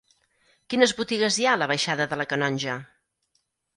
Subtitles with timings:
[0.73, 2.79] Quines botigues hi ha a la baixada de la Canonja?